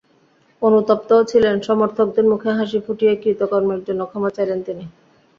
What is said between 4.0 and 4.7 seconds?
ক্ষমা চাইলেন